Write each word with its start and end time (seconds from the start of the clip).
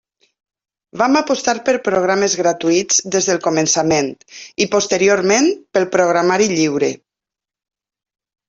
Vam 1.01 1.17
apostar 1.19 1.53
per 1.67 1.75
programes 1.87 2.37
gratuïts 2.39 2.97
des 3.17 3.29
del 3.31 3.41
començament, 3.45 4.09
i 4.65 4.69
posteriorment 4.77 5.53
pel 5.77 5.89
programari 5.99 6.49
lliure. 6.57 6.91